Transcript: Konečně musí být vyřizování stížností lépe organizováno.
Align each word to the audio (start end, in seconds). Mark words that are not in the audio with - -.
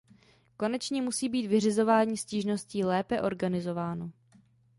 Konečně 0.57 1.01
musí 1.01 1.29
být 1.29 1.47
vyřizování 1.47 2.17
stížností 2.17 2.83
lépe 2.83 3.21
organizováno. 3.21 4.11